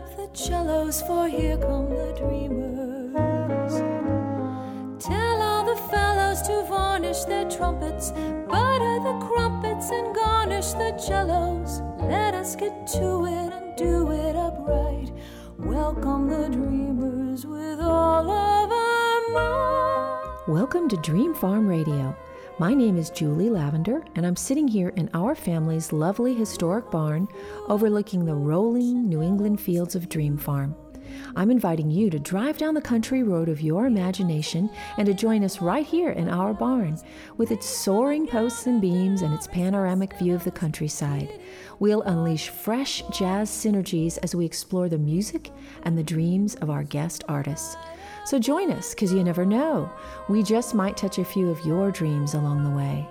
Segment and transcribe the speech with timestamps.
[0.00, 3.72] Up the cellos, for here come the dreamers.
[5.04, 8.12] Tell all the fellows to varnish their trumpets,
[8.48, 11.82] butter the crumpets, and garnish the cellos.
[11.98, 15.12] Let us get to it and do it upright.
[15.58, 20.48] Welcome the dreamers with all of our might.
[20.48, 22.16] Welcome to Dream Farm Radio.
[22.60, 27.26] My name is Julie Lavender, and I'm sitting here in our family's lovely historic barn
[27.68, 30.76] overlooking the rolling New England fields of Dream Farm.
[31.36, 35.42] I'm inviting you to drive down the country road of your imagination and to join
[35.42, 36.98] us right here in our barn
[37.38, 41.40] with its soaring posts and beams and its panoramic view of the countryside.
[41.78, 45.50] We'll unleash fresh jazz synergies as we explore the music
[45.84, 47.78] and the dreams of our guest artists.
[48.30, 49.90] So join us, because you never know.
[50.28, 53.08] We just might touch a few of your dreams along the way.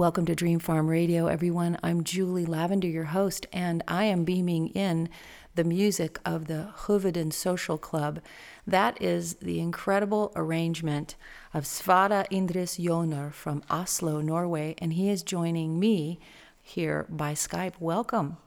[0.00, 1.76] Welcome to Dream Farm Radio, everyone.
[1.82, 5.10] I'm Julie Lavender, your host, and I am beaming in
[5.56, 8.22] the music of the Hovedøen Social Club.
[8.66, 11.16] That is the incredible arrangement
[11.52, 16.18] of Sverre Indris Joner from Oslo, Norway, and he is joining me
[16.62, 17.74] here by Skype.
[17.78, 18.38] Welcome,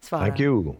[0.00, 0.22] Sverre.
[0.22, 0.76] Thank you.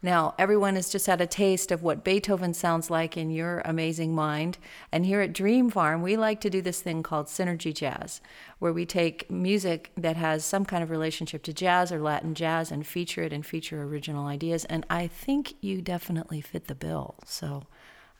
[0.00, 4.14] Now, everyone has just had a taste of what Beethoven sounds like in your amazing
[4.14, 4.56] mind.
[4.92, 8.20] And here at Dream Farm, we like to do this thing called Synergy Jazz,
[8.60, 12.70] where we take music that has some kind of relationship to jazz or Latin jazz
[12.70, 14.64] and feature it and feature original ideas.
[14.66, 17.16] And I think you definitely fit the bill.
[17.24, 17.64] So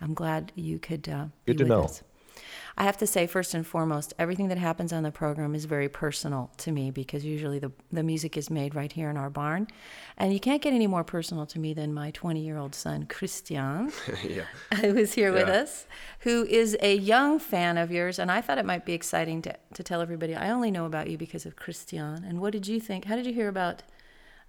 [0.00, 1.84] I'm glad you could uh, be Good to with know.
[1.84, 2.02] us.
[2.76, 5.88] I have to say, first and foremost, everything that happens on the program is very
[5.88, 9.68] personal to me because usually the, the music is made right here in our barn.
[10.16, 13.06] And you can't get any more personal to me than my 20 year old son,
[13.06, 13.92] Christian,
[14.24, 14.44] yeah.
[14.80, 15.86] who is here with us,
[16.20, 18.18] who is a young fan of yours.
[18.18, 21.08] And I thought it might be exciting to, to tell everybody I only know about
[21.08, 22.24] you because of Christian.
[22.24, 23.06] And what did you think?
[23.06, 23.82] How did you hear about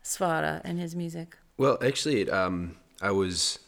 [0.02, 1.38] Sverre and his music?
[1.58, 3.60] Well, actually, um, I was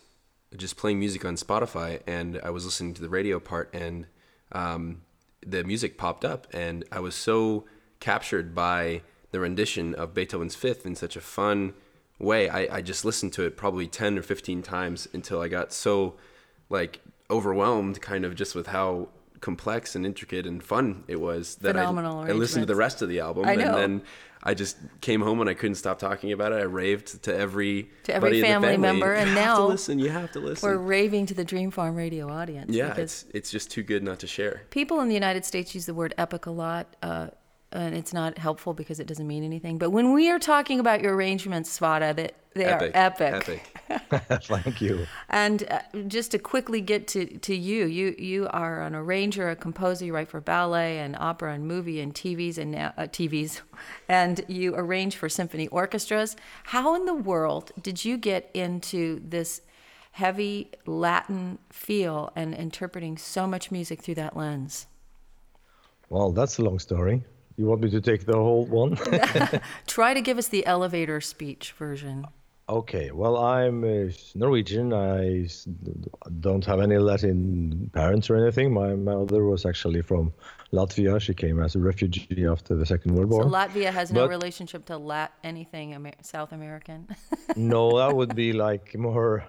[0.56, 4.06] just playing music on Spotify, and I was listening to the radio part, and
[4.52, 5.02] um,
[5.46, 7.66] the music popped up, and I was so
[8.00, 9.02] captured by
[9.32, 11.74] the rendition of Beethoven's Fifth in such a fun
[12.20, 12.50] way.
[12.50, 16.16] I, I just listened to it probably ten or fifteen times until I got so
[16.70, 19.10] like overwhelmed, kind of just with how
[19.40, 23.02] complex and intricate and fun it was that Phenomenal I, I listened to the rest
[23.02, 23.66] of the album, I know.
[23.66, 24.02] and then
[24.44, 26.56] I just came home and I couldn't stop talking about it.
[26.56, 30.00] I raved to every To every the family member, You and have now to listen.
[30.00, 30.68] You have to listen.
[30.68, 32.74] We're raving to the Dream Farm radio audience.
[32.74, 34.64] yeah, it's it's just too good not to share.
[34.72, 37.28] people in the United States use the word epic a lot, uh,
[37.72, 39.78] and it's not helpful because it doesn't mean anything.
[39.78, 43.50] But when we are talking about your arrangements, Sverre, that they Epic, are epic.
[43.90, 44.42] epic.
[44.44, 45.08] Thank you.
[45.30, 49.56] And uh, just to quickly get to, to you, you you are an arranger, a
[49.56, 50.06] composer.
[50.06, 53.62] You write for ballet and opera and movie and TVs and now, uh, TVs,
[54.10, 56.36] and you arrange for symphony orchestras.
[56.64, 59.62] How in the world did you get into this
[60.12, 64.88] heavy Latin feel and interpreting so much music through that lens?
[66.10, 67.24] Well, that's a long story.
[67.58, 68.98] You want me to take the whole one?
[69.88, 72.26] Try to give us the elevator speech version.
[72.72, 74.94] Okay, well, I'm uh, Norwegian.
[74.94, 75.50] I
[76.40, 78.74] don't have any Latin parents or anything.
[78.74, 80.32] My mother was actually from
[80.72, 81.20] Latvia.
[81.20, 83.44] She came as a refugee after the Second World War.
[83.44, 87.10] So Latvia has no relationship to Lat anything Amer- South American.
[87.58, 89.44] no, that would be like more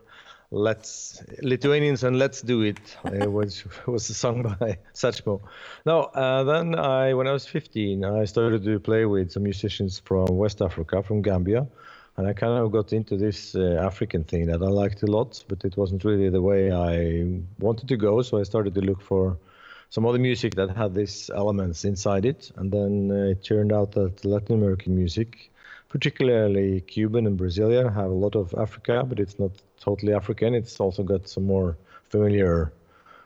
[0.51, 5.43] let's Lithuanians and let's do it, uh, which was a song by Satchmo.
[5.87, 10.01] No, uh, then I when I was 15, I started to play with some musicians
[10.05, 11.69] from West Africa, from Gambia,
[12.17, 15.43] and I kind of got into this uh, African thing that I liked a lot,
[15.49, 18.23] but it wasn't really the way I wanted to go.
[18.23, 19.38] So I started to look for
[19.91, 23.93] some other music that had these elements inside it, and then uh, it turned out
[23.93, 25.53] that Latin American music
[25.93, 30.55] particularly Cuban and Brazilian, have a lot of Africa, but it's not totally African.
[30.55, 31.76] It's also got some more
[32.08, 32.73] familiar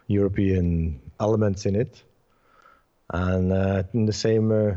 [0.09, 2.03] European elements in it.
[3.11, 4.75] And uh, in the same uh,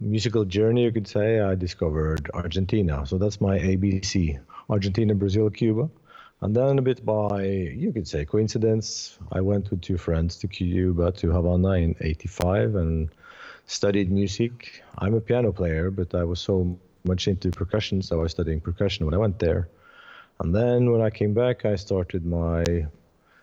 [0.00, 3.06] musical journey, you could say, I discovered Argentina.
[3.06, 5.90] So that's my ABC Argentina, Brazil, Cuba.
[6.42, 10.48] And then a bit by, you could say, coincidence, I went with two friends to
[10.48, 13.10] Cuba, to Havana in 85 and
[13.66, 14.82] studied music.
[14.96, 18.60] I'm a piano player, but I was so much into percussion, so I was studying
[18.60, 19.68] percussion when I went there.
[20.38, 22.64] And then when I came back, I started my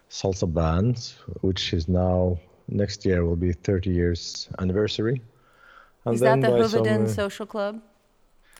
[0.10, 5.22] salsa band, which is now next year will be 30 years anniversary.
[6.08, 7.82] And Is that the some, uh, Social Club?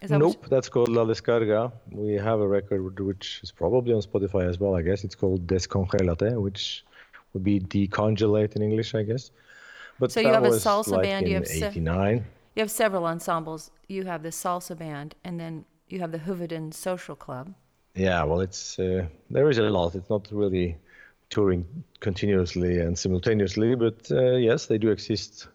[0.02, 1.72] Is that Nope, that's called La Descarga.
[1.92, 5.04] We have a record which is probably on Spotify as well, I guess.
[5.06, 6.84] It's called Descongelate, which
[7.34, 9.32] would be decongelate in English, I guess.
[10.00, 13.72] But So you have a salsa like band, you have se- You have several ensembles.
[13.88, 17.54] You have the salsa band, and then you have the Hovedøen Social Club.
[17.96, 19.96] Yeah, well, it's uh, there is a lot.
[19.96, 20.78] It's not really
[21.30, 21.66] touring
[22.00, 25.48] continuously and simultaneously, but uh, yes, they do exist.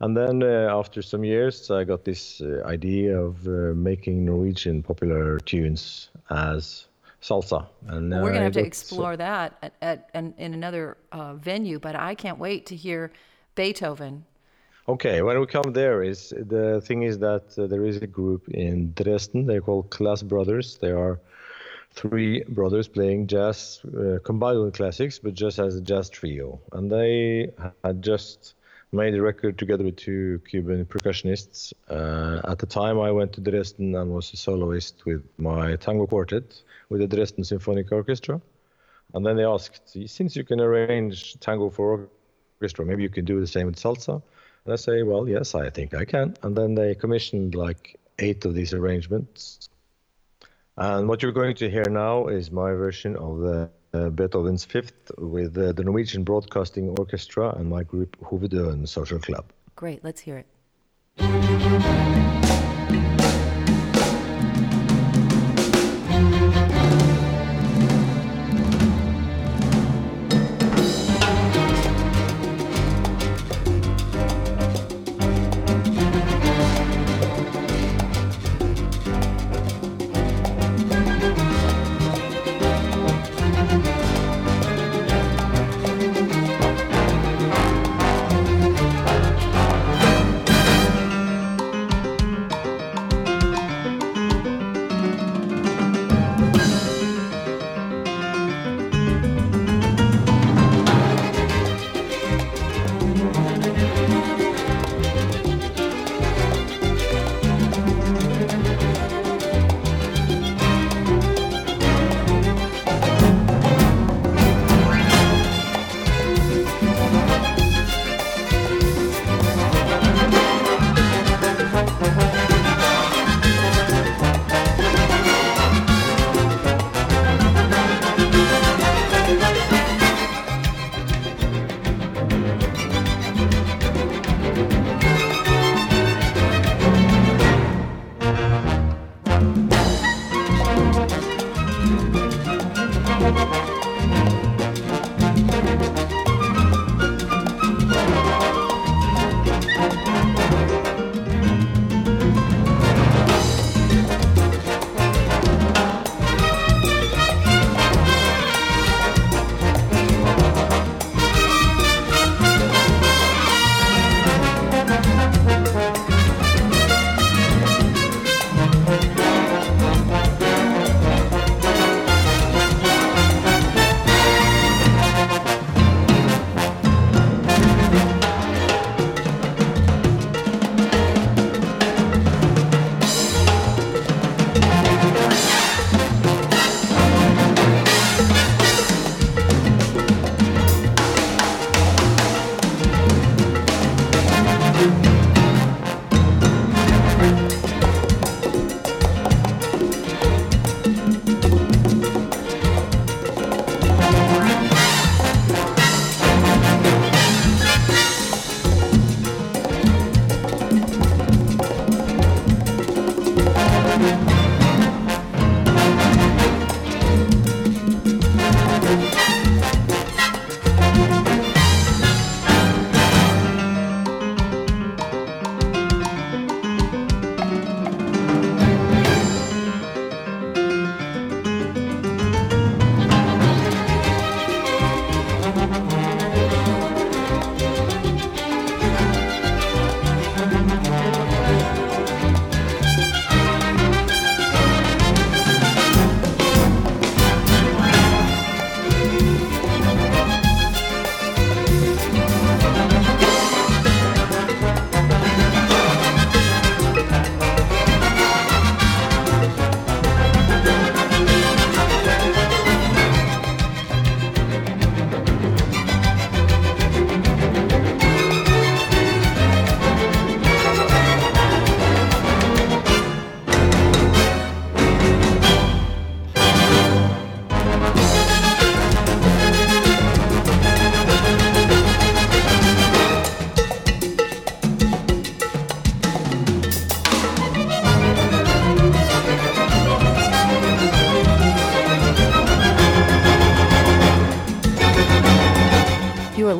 [0.00, 4.82] And then uh, after some years, I got this uh, idea of uh, making Norwegian
[4.82, 6.86] popular tunes as
[7.20, 7.66] salsa.
[7.88, 11.34] And Well, we're going to have to explore that at, at, an in another uh,
[11.34, 13.12] venue, but I can't wait to hear
[13.56, 14.24] Beethoven.
[14.88, 18.48] Okay, when we come there, is the thing is that uh, there is a group
[18.48, 19.46] in Dresden.
[19.46, 20.78] They're called Klazz Brothers.
[20.78, 21.20] They are
[21.90, 26.60] three brothers playing jazz, uh, combined with classics, but just as a jazz trio.
[26.72, 27.50] And they
[27.82, 28.54] had just
[28.92, 31.72] made a record together with two Cuban percussionists.
[31.88, 36.06] Uh, at the time, I went to Dresden and was a soloist with my tango
[36.06, 38.40] quartet with the Dresden Symphonic Orchestra.
[39.14, 42.08] And then they asked, since you can arrange tango for
[42.60, 44.22] orchestra, maybe you can do the same with salsa.
[44.64, 46.36] And I say, well, yes, I think I can.
[46.42, 49.68] And then they commissioned like eight of these arrangements.
[50.76, 55.10] And what you're going to hear now is my version of the uh, Beethoven's Fifth
[55.18, 59.44] with uh, the Norwegian Broadcasting Orchestra and my group Hovedøen Social Club.
[59.76, 60.46] Great, let's hear it.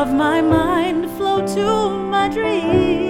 [0.00, 3.09] of my mind flow to my dreams.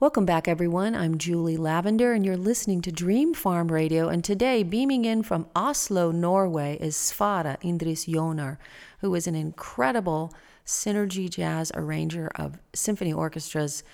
[0.00, 0.94] Welcome back, everyone.
[0.94, 4.08] I'm Julie Lavender, and you're listening to Dream Farm Radio.
[4.08, 8.58] And today, beaming in from Oslo, Norway, is Sverre Indris Joner,
[9.00, 10.32] who is an incredible
[10.64, 13.84] synergy jazz arranger of symphony orchestras,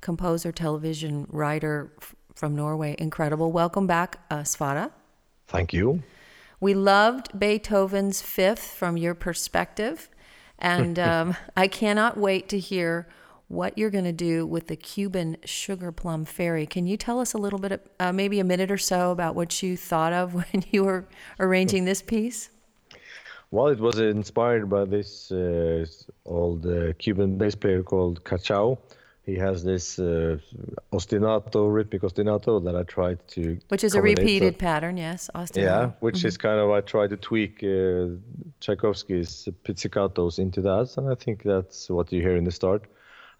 [0.00, 1.90] composer, television writer
[2.36, 2.94] from Norway.
[3.00, 3.50] Incredible.
[3.50, 4.92] Welcome back, uh, Sverre.
[5.48, 6.04] Thank you.
[6.60, 10.10] We loved Beethoven's Fifth from your perspective,
[10.60, 13.08] and um, I cannot wait to hear
[13.48, 16.66] what you're going to do with the Cuban Sugar Plum Fairy.
[16.66, 19.62] Can you tell us a little bit, uh, maybe a minute or so, about what
[19.62, 21.06] you thought of when you were
[21.38, 22.50] arranging this piece?
[23.52, 25.86] Well, it was inspired by this uh,
[26.24, 28.78] old uh, Cuban bass player called Cachao.
[29.24, 30.38] He has this uh,
[30.92, 33.58] ostinato, rhythmic ostinato that I tried to.
[33.68, 35.30] Which is a repeated pattern, yes.
[35.34, 35.62] ostinato.
[35.62, 38.16] Yeah, which is kind of I tried to tweak uh,
[38.60, 42.84] Tchaikovsky's pizzicatos into that, and I think that's what you hear in the start.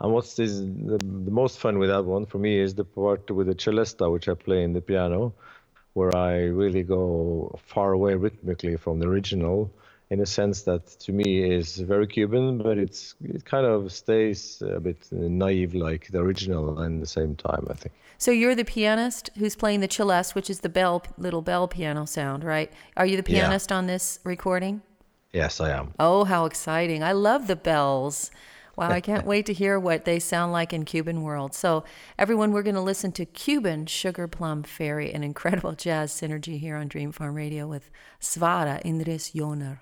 [0.01, 3.31] And what's this, the, the most fun with that one for me is the part
[3.31, 5.33] with the celesta, which I play in the piano,
[5.95, 9.73] where I really go far away rhythmically from the original,
[10.11, 14.63] in a sense that to me is very Cuban, but it's it kind of stays
[14.63, 17.67] a bit naive like the original at the same time.
[17.71, 17.95] I think.
[18.19, 22.05] So you're the pianist who's playing the celeste, which is the bell, little bell piano
[22.07, 22.71] sound, right?
[22.97, 23.41] Are you the Yeah.
[23.41, 24.83] pianist on this recording?
[25.33, 25.93] Yes, I am.
[25.99, 27.03] Oh, how exciting.
[27.03, 28.31] I love the bells.
[28.77, 31.55] Wow, I can't wait to hear what they sound like in Cuban world.
[31.55, 31.85] So,
[32.19, 36.77] everyone, we're going to listen to Cuban Sugar Plum Fairy, an incredible jazz synergy here
[36.77, 39.81] on Dream Farm Radio with Sverre Indris Joner.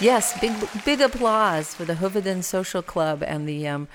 [0.00, 0.52] Yes, big
[0.86, 3.86] big applause for the Hovedøen Social Club and the um,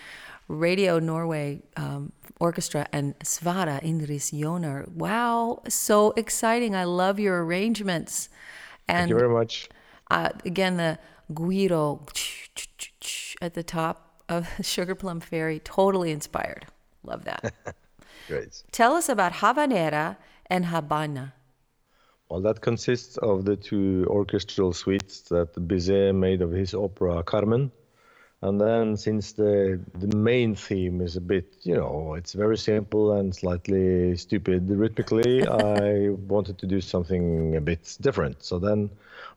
[0.47, 4.85] Radio Norway um, Orchestra and Sverre Indris Joner.
[4.93, 6.75] Wow, so exciting!
[6.75, 8.29] I love your arrangements.
[8.87, 9.67] And Thank you very much.
[10.11, 10.99] Uh, again, the
[11.33, 12.07] guiro
[13.41, 16.67] at the top of Sugar Plum Fairy, totally inspired.
[17.03, 17.51] Love that.
[18.27, 18.63] Great.
[18.71, 21.33] Tell us about Habanera and Habana.
[22.29, 27.71] Well, that consists of the two orchestral suites that Bizet made of his opera Carmen.
[28.41, 33.13] And then, since the the main theme is a bit, you know, it's very simple
[33.13, 38.43] and slightly stupid rhythmically, I wanted to do something a bit different.
[38.43, 38.89] So then,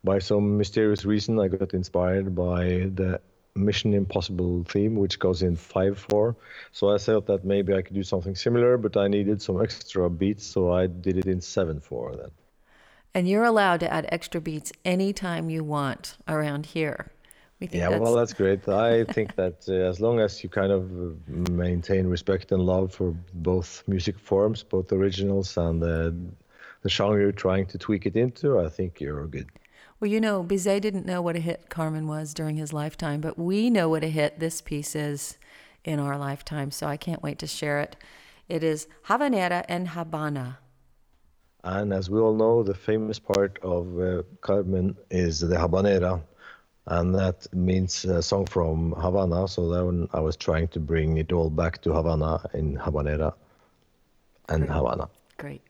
[0.03, 3.21] by some mysterious reason, I got inspired by the
[3.55, 6.37] Mission Impossible theme, which goes in 5 4.
[6.73, 10.09] So I thought that maybe I could do something similar, but I needed some extra
[10.09, 12.31] beats, so I did it in 7 4 then.
[13.19, 17.11] And you're allowed to add extra beats anytime you want around here.
[17.59, 18.01] We think yeah, that's...
[18.01, 18.69] well, that's great.
[18.69, 20.89] I think that uh, as long as you kind of
[21.51, 26.15] maintain respect and love for both music forms, both originals and the,
[26.83, 29.49] the genre you're trying to tweak it into, I think you're good.
[29.99, 33.37] Well, you know, Bizet didn't know what a hit Carmen was during his lifetime, but
[33.37, 35.39] we know what a hit this piece is
[35.85, 37.97] in our lifetime, so I can't wait to share it.
[38.49, 40.59] It is Habanera and Habana.
[41.65, 46.23] And as we all know, the famous part of uh, Carmen is the habanera,
[46.87, 49.49] and that means a song from Havana.
[49.49, 53.35] So then I was trying to bring it all back to Havana in habanera
[54.49, 54.77] and Great.
[54.77, 55.09] Havana.
[55.37, 55.63] Great.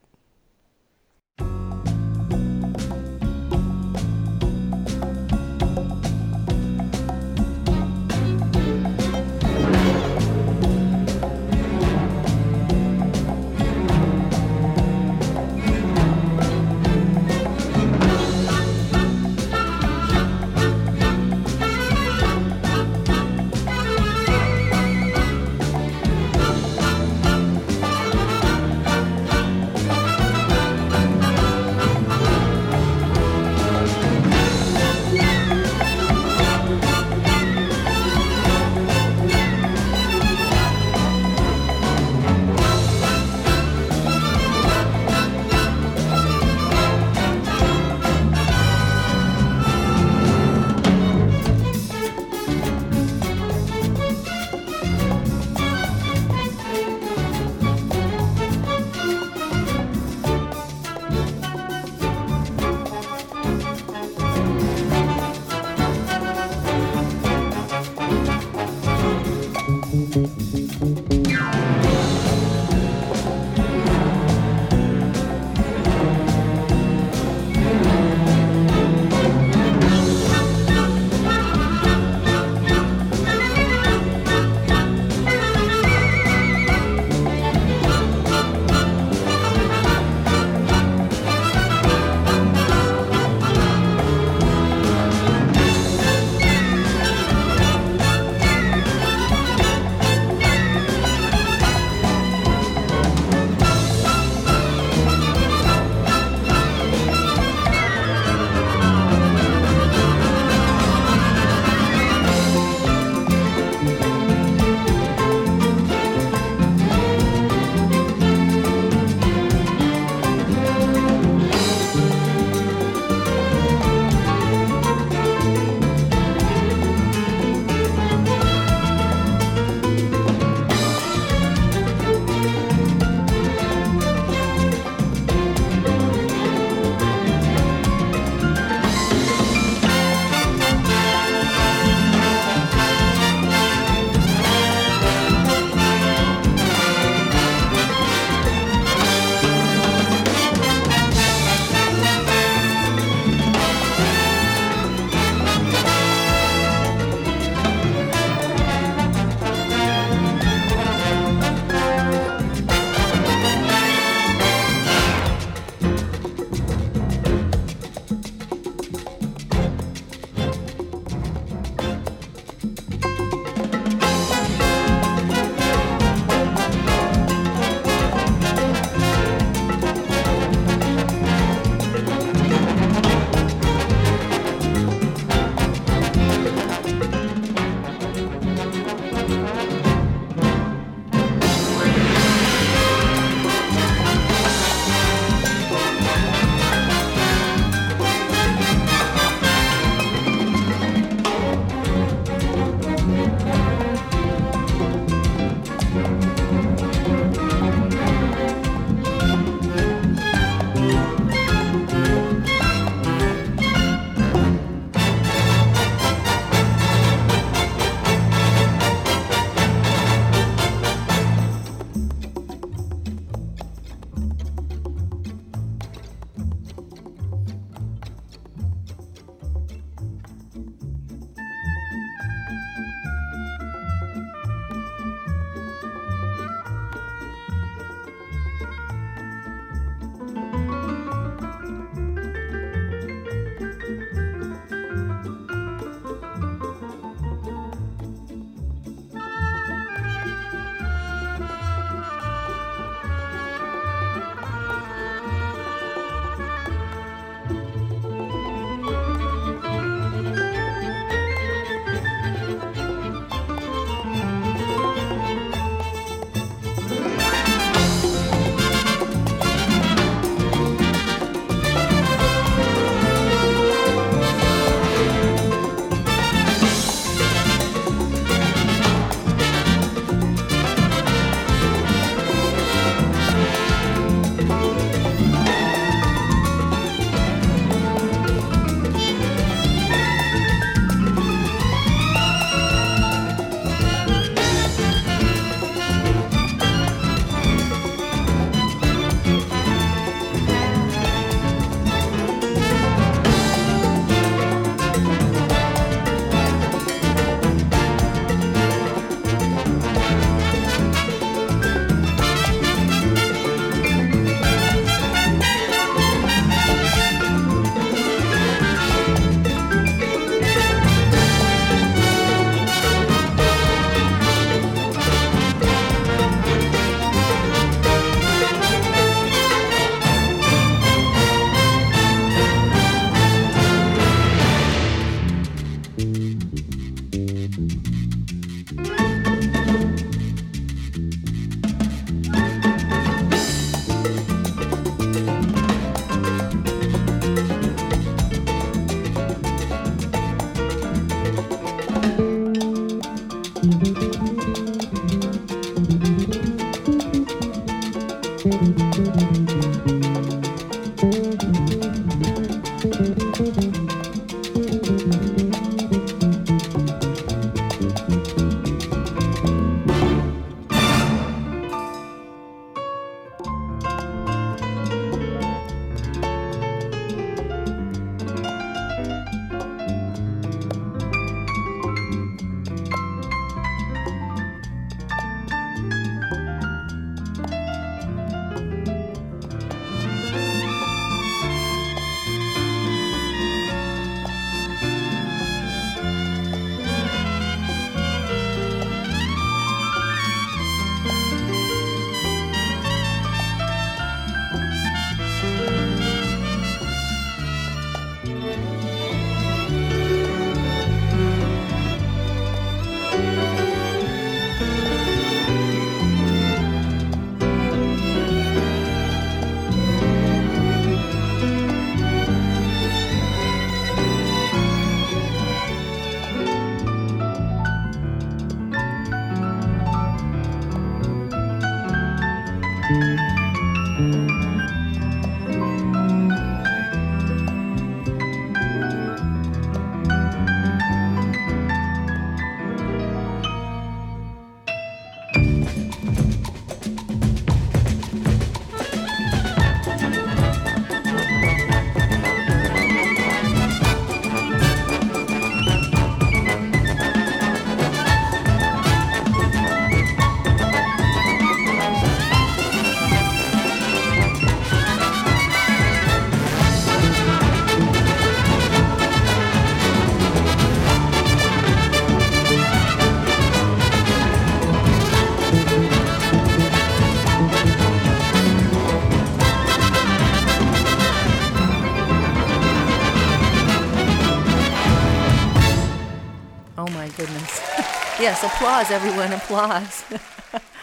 [488.28, 490.04] Yes, applause, everyone, applause.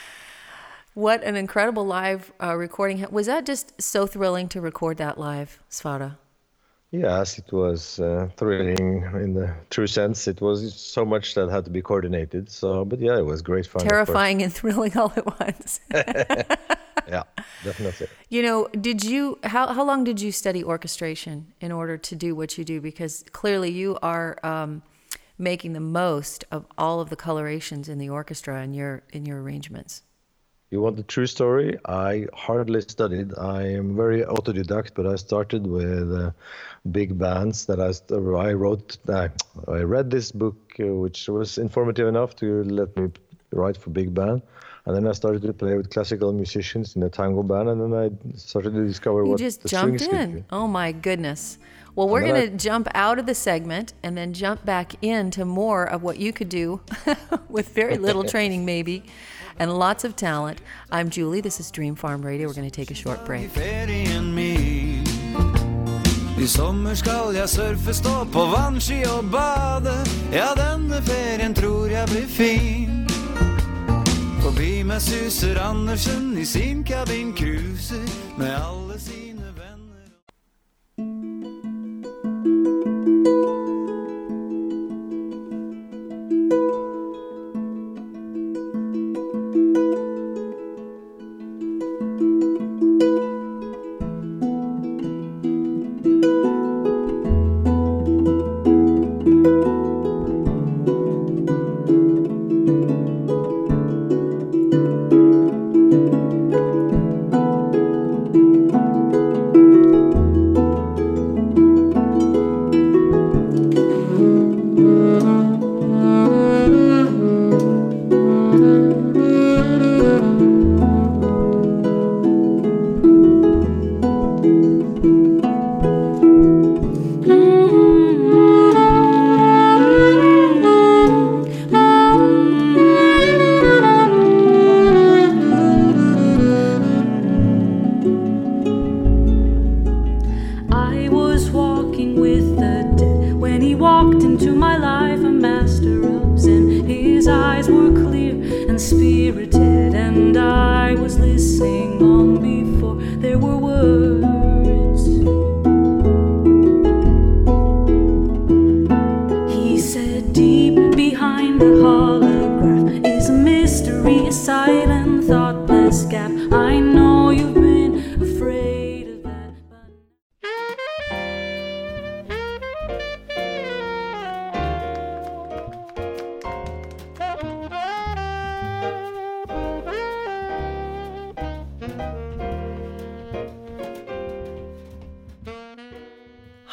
[0.95, 3.05] what an incredible live uh, recording.
[3.11, 6.17] Was that just so thrilling to record that live, Sverre?
[6.89, 10.27] Yes, it was uh, thrilling in the true sense.
[10.27, 12.49] It was so much that had to be coordinated.
[12.49, 13.85] So, but yeah, it was great fun.
[13.87, 15.79] Terrifying and thrilling all at once.
[17.07, 17.21] Yeah,
[17.63, 18.07] definitely.
[18.29, 22.33] You know, did you how how long did you study orchestration in order to do
[22.33, 22.81] what you do?
[22.81, 24.81] Because clearly you are um,
[25.38, 29.41] making the most of all of the colorations in the orchestra in your in your
[29.41, 30.03] arrangements.
[30.71, 31.77] You want the true story?
[31.86, 33.38] I hardly studied.
[33.38, 36.31] I am very autodidact, but I started with uh,
[36.91, 37.91] big bands that I,
[38.49, 38.97] I wrote.
[39.07, 39.29] Uh,
[39.67, 43.11] I read this book, uh, which was informative enough to let me
[43.51, 44.41] write for big band.
[44.86, 47.93] And then I started to play with classical musicians in a tango band, and then
[47.93, 50.45] I started to discover You what just the jumped could in.
[50.51, 51.57] Oh my goodness.
[51.95, 55.85] Well, we're going to jump out of the segment and then jump back into more
[55.85, 56.81] of what you could do
[57.49, 59.03] with very little training, maybe,
[59.57, 60.59] and lots of talent.
[60.91, 61.39] I'm Julie.
[61.39, 62.47] This is Dream Farm Radio.
[62.47, 63.49] We're going to take a short break.
[66.37, 69.95] I sommer skal jeg surfe, stå på vannski og bade.
[70.31, 73.07] Ja, denne ferien tror jeg blir fin.
[74.43, 78.05] Forbi meg suser Andersen i sin cabin cruiser
[78.37, 78.84] med alle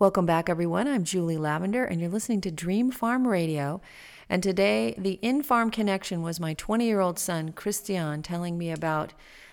[0.00, 0.88] Welcome back, everyone.
[0.88, 3.80] I'm Julie Lavender, and you're listening to Dream Farm Radio.
[4.28, 8.72] And today, the in farm connection was my 20 year old son, Christian, telling me
[8.72, 9.12] about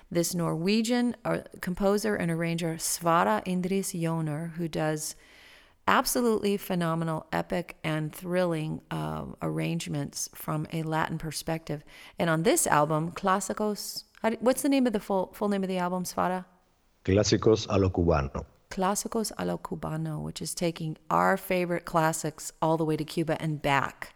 [0.10, 5.16] this Norwegian uh, composer and arranger, Sverre Indris Joner, who does
[5.88, 11.84] absolutely phenomenal, epic, and thrilling uh, arrangements from a Latin perspective.
[12.18, 14.06] And on this album, Clásicos,
[14.40, 16.46] what's the name of the full, full name of the album, Sverre?
[17.06, 18.44] Clásicos a lo cubano.
[18.72, 23.40] Clásicos a lo Cubano, which is taking our favorite classics all the way to Cuba
[23.42, 24.16] and back.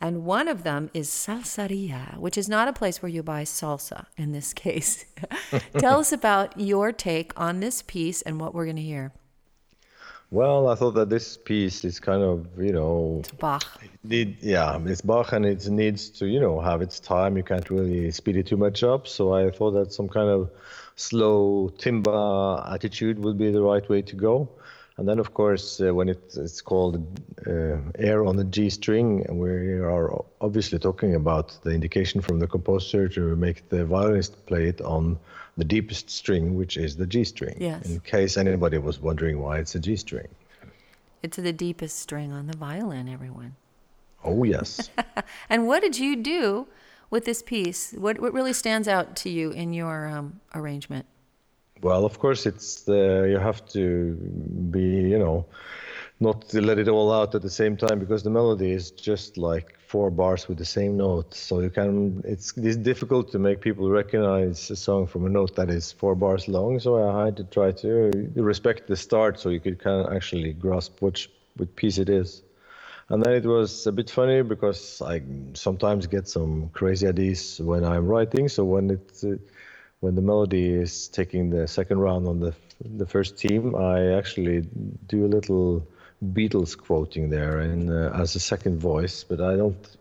[0.00, 4.06] And one of them is Salsaria, which is not a place where you buy salsa
[4.16, 5.04] in this case.
[5.78, 9.12] Tell us about your take on this piece and what we're going to hear.
[10.32, 13.64] Well, I thought that this piece is kind of, you know, Bach.
[14.04, 17.36] need, yeah, it's Bach and it needs to, you know, have its time.
[17.36, 19.08] You can't really speed it too much up.
[19.08, 20.50] So I thought that some kind of
[21.00, 24.48] slow timba attitude would be the right way to go.
[24.96, 27.02] And then, of course, uh, when it, it's called
[27.46, 29.48] uh, air on the G string, we
[29.78, 34.82] are obviously talking about the indication from the composer to make the violinist play it
[34.82, 35.18] on
[35.56, 37.56] the deepest string, which is the G string.
[37.58, 37.88] Yes.
[37.88, 40.28] In case anybody was wondering why it's a G string.
[41.22, 43.56] It's the deepest string on the violin, everyone.
[44.22, 44.90] Oh, yes.
[45.48, 46.66] And what did you do
[47.10, 47.92] with this piece?
[47.92, 51.06] What, what really stands out to you in your um, arrangement?
[51.82, 54.12] Well, of course, it's the you have to
[54.70, 55.46] be, you know,
[56.20, 59.78] not let it all out at the same time because the melody is just like
[59.86, 61.34] four bars with the same note.
[61.34, 65.56] So you can it's it's difficult to make people recognize a song from a note
[65.56, 66.78] that is four bars long.
[66.80, 70.52] So I had to try to respect the start so you could kind of actually
[70.52, 72.42] grasp which which piece it is.
[73.10, 75.22] And then it was a bit funny because I
[75.54, 78.48] sometimes get some crazy ideas when I'm writing.
[78.48, 79.34] So when it uh,
[79.98, 82.54] when the melody is taking the second round on the
[82.84, 84.60] the first team, I actually
[85.08, 85.86] do a little
[86.24, 89.24] Beatles quoting there and uh, as a second voice.
[89.24, 89.96] But I don't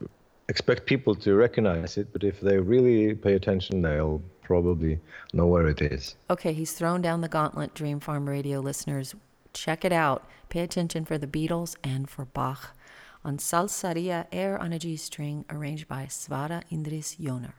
[0.47, 2.13] expect people to recognize it.
[2.13, 4.99] But if they really pay attention, they'll probably
[5.33, 6.15] know where it is.
[6.29, 9.15] Okay, he's thrown down the gauntlet, Dream Farm Radio listeners.
[9.53, 10.29] Check it out.
[10.49, 12.75] Pay attention for the Beatles and for Bach
[13.23, 17.55] on Salsaria Air on a G string, arranged by Sverre Indris Joner.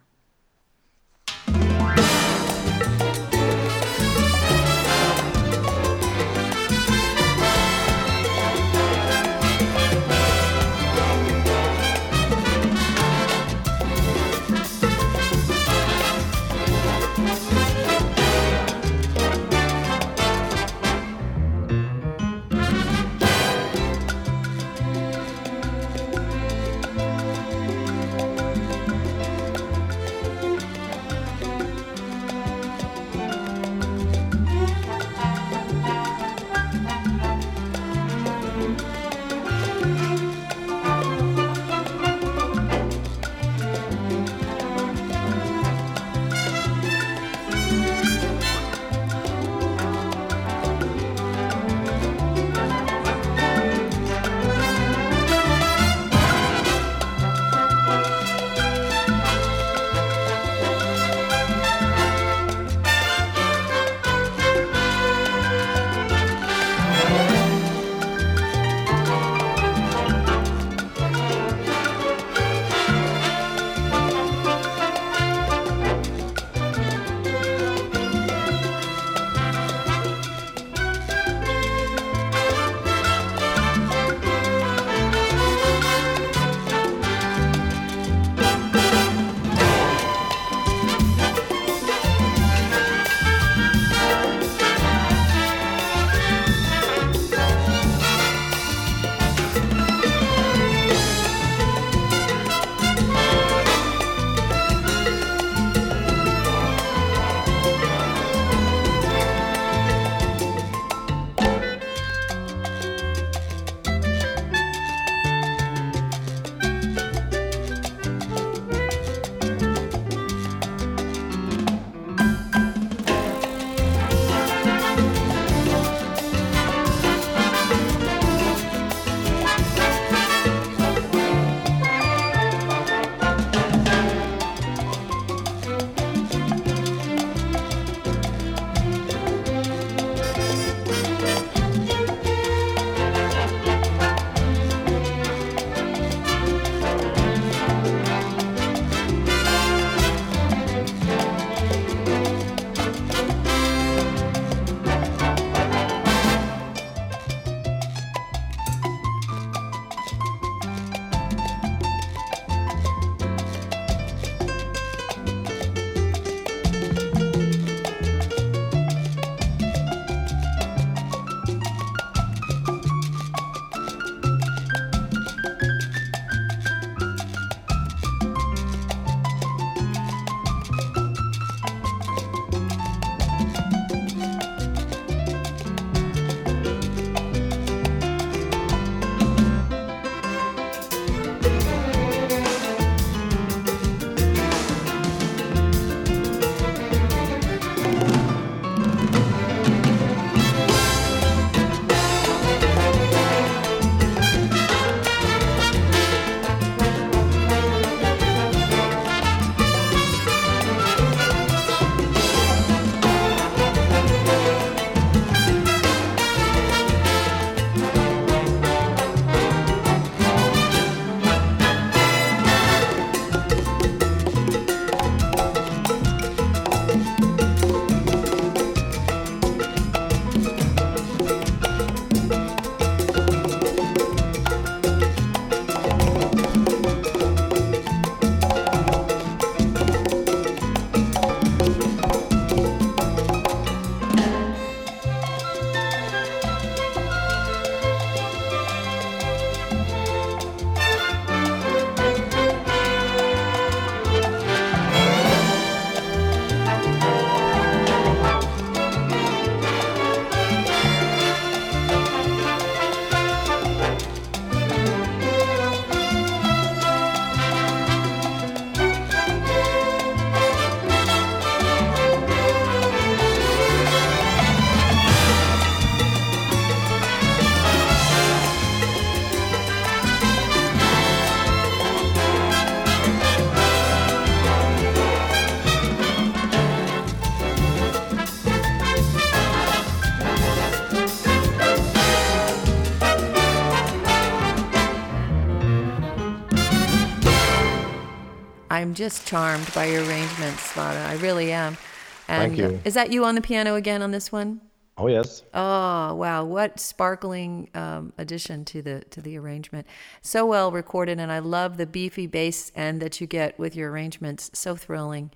[298.91, 301.07] I'm just charmed by your arrangements, Sverre.
[301.07, 301.79] I really am.
[302.27, 302.81] And Thank you.
[302.85, 304.61] is that you on the piano again on this one?
[304.99, 305.45] Oh yes.
[305.55, 306.43] Oh wow!
[306.43, 309.87] What sparkling um, addition to the to the arrangement.
[310.23, 313.93] So well recorded, and I love the beefy bass end that you get with your
[313.93, 314.51] arrangements.
[314.55, 315.31] So thrilling.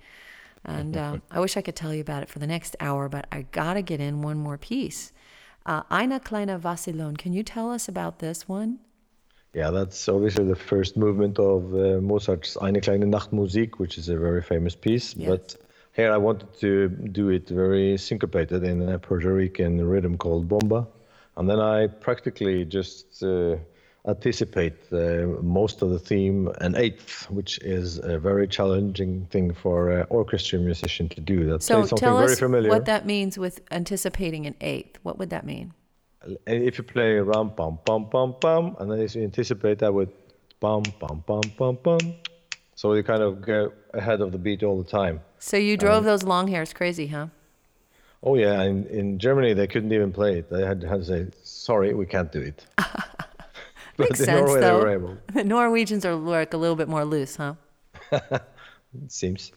[0.65, 3.25] And um, I wish I could tell you about it for the next hour, but
[3.31, 5.13] I gotta get in one more piece.
[5.65, 7.15] Uh, Eine kleine Vacillon.
[7.15, 8.79] Can you tell us about this one?
[9.55, 14.17] Yeah, that's obviously the first movement of uh, Mozart's Eine kleine Nachtmusik, which is a
[14.17, 15.15] very famous piece.
[15.15, 15.29] Yes.
[15.29, 15.55] But
[15.93, 20.85] here I wanted to do it very syncopated in a Puerto Rican rhythm called bomba.
[21.37, 23.55] And then I practically just uh,
[24.05, 29.89] anticipate uh, most of the theme an eighth, which is a very challenging thing for
[29.89, 31.45] an orchestra musician to do.
[31.45, 32.69] That So tell very us familiar.
[32.69, 34.99] what that means with anticipating an eighth.
[35.03, 35.73] What would that mean?
[36.25, 40.09] And if you play ram pam pam pam pam, and then you anticipate that with
[40.59, 42.15] pam pam pam pam pam,
[42.75, 45.21] so you kind of go ahead of the beat all the time.
[45.39, 47.27] So you drove those long hairs crazy, huh?
[48.23, 50.49] Oh yeah, in, in Germany they couldn't even play it.
[50.49, 52.65] They had, had to say, "Sorry, we can't do it."
[53.97, 54.77] but Makes in sense, Norway though.
[54.79, 55.17] they were able.
[55.33, 57.53] The Norwegians are like a little bit more loose, huh?
[58.11, 58.41] It
[59.07, 59.51] seems.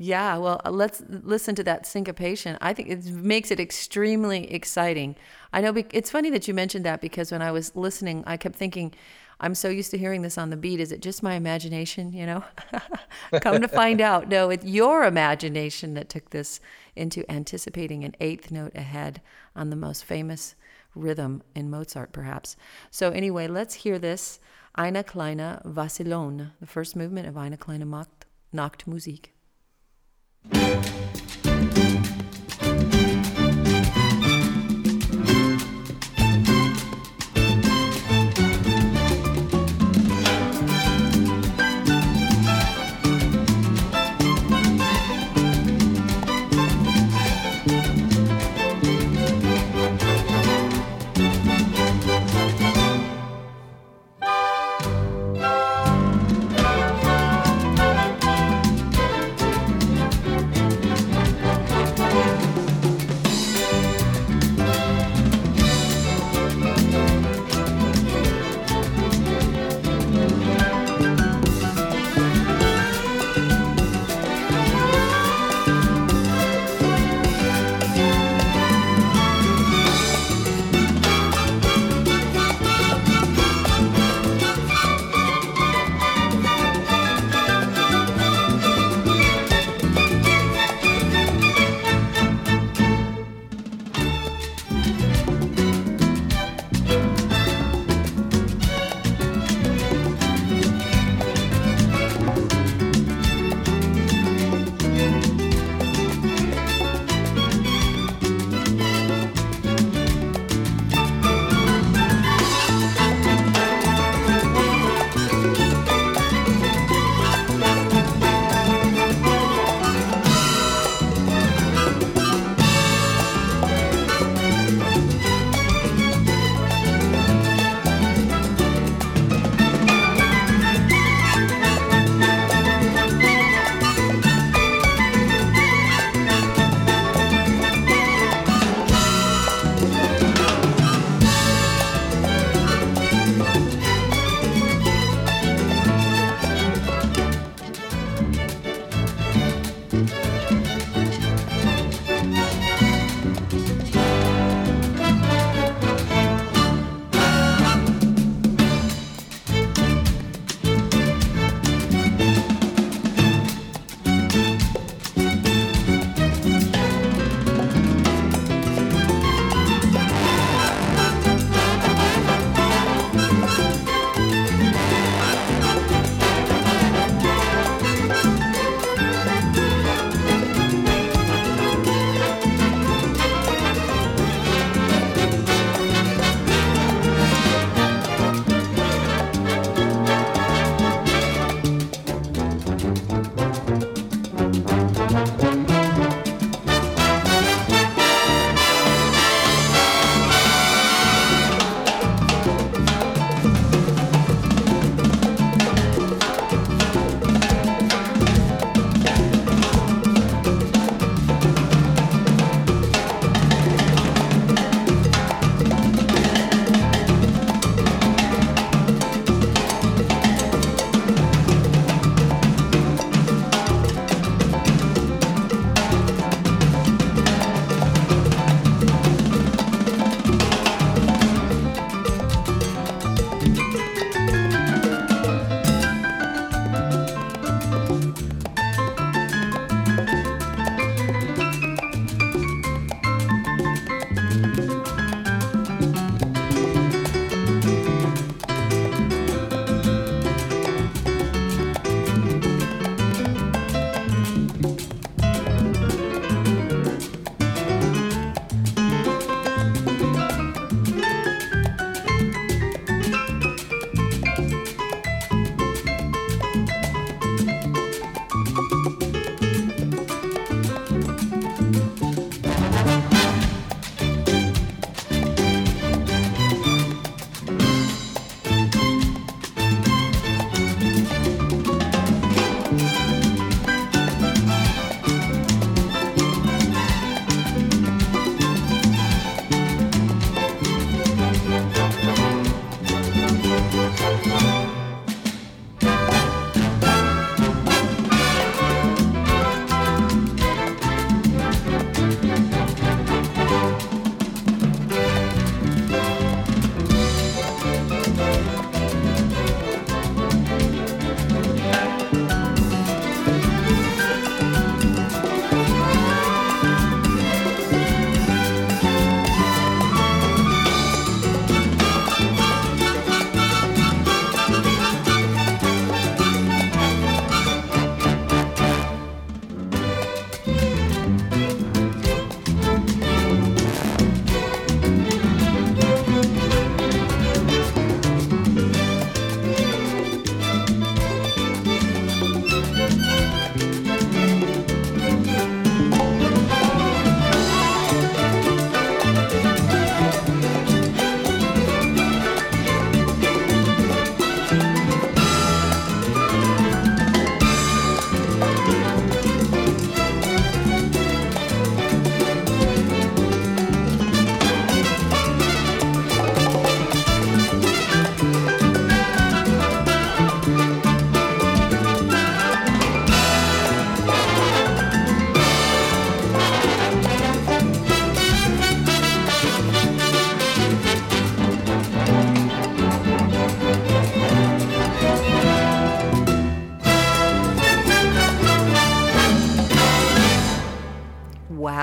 [0.00, 2.56] Yeah, well, uh, let's listen to that syncopation.
[2.60, 5.16] I think it makes it extremely exciting.
[5.52, 8.54] I know it's funny that you mentioned that because when I was listening, I kept
[8.54, 8.94] thinking,
[9.40, 10.78] I'm so used to hearing this on the beat.
[10.78, 12.44] Is it just my imagination, you know?
[13.40, 16.60] Come to find out, no, it's your imagination that took this
[16.94, 19.20] into anticipating an eighth note ahead
[19.56, 20.54] on the most famous
[20.94, 22.56] rhythm in Mozart, perhaps.
[22.92, 24.38] So, anyway, let's hear this
[24.76, 29.30] Eine kleine Vacillon, the first movement of Eine kleine Nacht- Nachtmusik.
[30.50, 31.17] Eine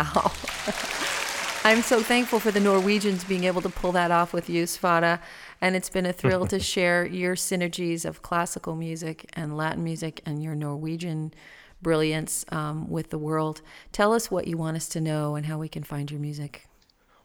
[1.63, 5.19] I'm so thankful for the Norwegians being able to pull that off with you, Sverre.
[5.61, 10.21] And it's been a thrill to share your synergies of classical music and Latin music
[10.25, 11.33] and your Norwegian
[11.81, 13.61] brilliance um, with the world.
[13.91, 16.67] Tell us what you want us to know and how we can find your music.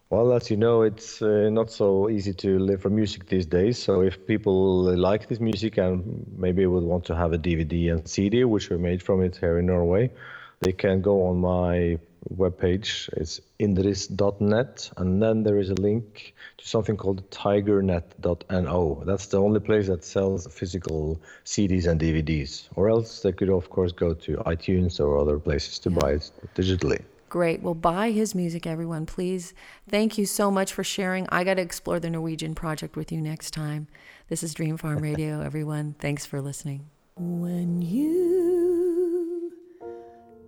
[0.09, 3.77] Well, as you know, it's uh, not so easy to live from music these days.
[3.77, 8.07] So if people like this music and maybe would want to have a DVD and
[8.07, 10.11] CD, which are made from it here in Norway,
[10.59, 11.97] they can go on my
[12.29, 13.09] webpage.
[13.13, 19.03] It's indris.net, and then there is a link to something called tigernet.no.
[19.05, 22.69] That's the only place that sells physical CDs and DVDs.
[22.75, 26.31] Or else they could, of course, go to iTunes or other places to buy it
[26.55, 27.01] digitally.
[27.29, 27.61] Great.
[27.61, 29.53] Well, buy his music, everyone, please.
[29.89, 31.27] Thank you so much for sharing.
[31.29, 33.87] I got to explore the Norwegian project with you next time.
[34.27, 35.95] This is Dream Farm Radio, everyone.
[35.97, 36.89] Thanks for listening.
[37.15, 39.30] When you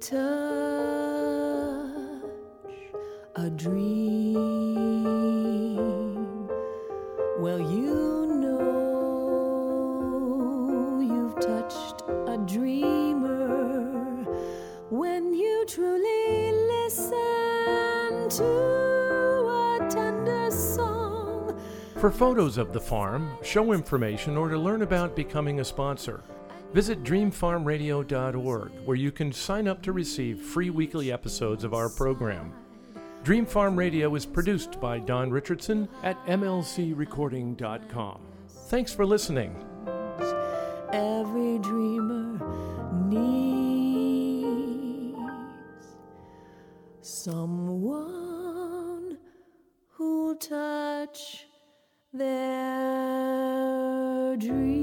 [0.03, 0.13] touch
[3.35, 4.35] a dream,
[7.39, 9.39] well, you know
[10.99, 14.25] you've touched a dreamer
[14.89, 21.57] when you truly listen to a tender song.
[21.95, 26.21] For photos of the farm, show information, or to learn about becoming a sponsor,
[26.73, 32.51] visit dreamfarmradio.org where you can sign up to receive free weekly episodes of our program.
[33.23, 38.21] Dream Farm Radio is produced by Don Richardson at mlcrecording.com.
[38.67, 39.55] Thanks for listening.
[40.91, 42.39] every dreamer
[43.07, 44.03] needs
[47.01, 48.03] someone
[49.89, 51.45] who'll touch
[52.11, 52.35] their
[54.37, 54.82] dreams.